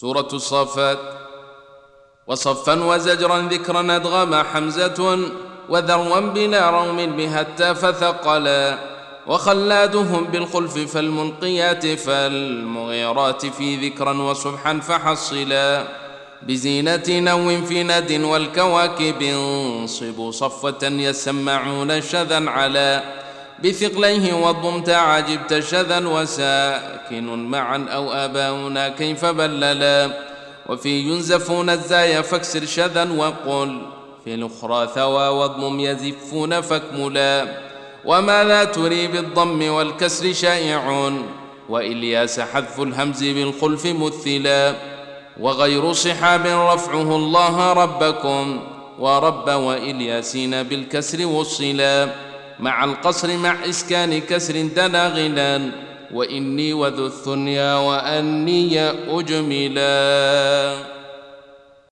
سورة 0.00 0.28
الصافات 0.32 0.98
وصفا 2.26 2.84
وزجرا 2.84 3.38
ذكرا 3.38 3.96
أدغم 3.96 4.34
حمزة 4.34 5.18
وذروا 5.68 6.20
بلا 6.20 6.70
روم 6.70 7.16
بها 7.16 7.40
التاف 7.40 7.86
ثقلا 7.86 8.78
وخلادهم 9.26 10.24
بالخلف 10.24 10.78
فالملقيات 10.78 11.86
فالمغيرات 11.86 13.46
في 13.46 13.88
ذكرا 13.88 14.22
وصبحا 14.22 14.80
فحصلا. 14.80 15.86
بزينة 16.42 17.04
نو 17.08 17.64
في 17.66 17.82
ند 17.82 18.12
والكواكب 18.24 19.22
انصبوا 19.22 20.30
صفة 20.30 20.88
يسمعون 20.88 22.00
شذا 22.00 22.50
على. 22.50 23.15
بثقليه 23.64 24.34
وضمت 24.34 24.90
عجبت 24.90 25.60
شذا 25.60 26.06
وساكن 26.06 27.26
معا 27.50 27.86
أو 27.88 28.12
آباؤنا 28.12 28.88
كيف 28.88 29.24
بللا 29.24 30.10
وفي 30.68 30.88
ينزفون 31.00 31.70
الزايا 31.70 32.22
فاكسر 32.22 32.64
شذا 32.64 33.12
وقل 33.12 33.80
في 34.24 34.34
الأخرى 34.34 34.88
ثوى 34.94 35.28
وضم 35.28 35.80
يزفون 35.80 36.60
فاكملا 36.60 37.46
وما 38.04 38.44
لا 38.44 38.64
تري 38.64 39.06
بالضم 39.06 39.68
والكسر 39.68 40.32
شائع 40.32 41.12
وإلياس 41.68 42.40
حذف 42.40 42.80
الهمز 42.80 43.24
بالخلف 43.24 43.86
مثلا 43.86 44.74
وغير 45.40 45.92
صحاب 45.92 46.46
رفعه 46.46 47.16
الله 47.16 47.72
ربكم 47.72 48.60
ورب 48.98 49.48
وإلياسين 49.48 50.62
بالكسر 50.62 51.26
والصلا 51.26 52.25
مع 52.60 52.84
القصر 52.84 53.36
مع 53.36 53.64
إسكان 53.68 54.20
كسر 54.20 54.68
دنا 54.76 55.08
غنى 55.08 55.70
وإني 56.12 56.72
وذو 56.72 57.06
الثنيا 57.06 57.74
وأني 57.74 58.80
أجملا. 59.08 60.95